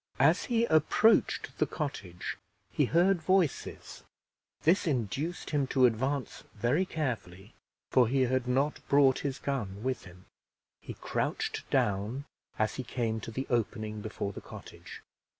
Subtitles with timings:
[0.17, 2.35] As he approached the cottage
[2.71, 4.03] he heard voices;
[4.63, 7.53] this induced him to advance very carefully,
[7.91, 10.25] for he had not brought his gun with him.
[10.79, 12.25] He crouched down
[12.57, 15.03] as he came to the opening before the cottage.